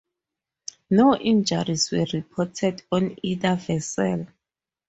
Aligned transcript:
No 0.89 1.15
injuries 1.15 1.91
were 1.91 2.07
reported 2.11 2.81
on 2.91 3.17
either 3.21 3.55
vessel. 3.55 4.25